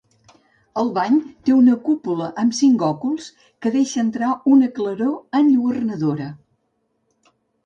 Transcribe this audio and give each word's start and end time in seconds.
El 0.83 0.87
bany 0.93 1.17
té 1.49 1.51
una 1.57 1.75
cúpula 1.87 2.29
amb 2.43 2.55
cinc 2.61 2.85
òculs 2.87 3.27
que 3.67 3.73
deixa 3.77 4.01
entrar 4.05 4.31
una 4.55 4.71
claror 4.81 5.15
enlluernadora. 5.43 6.33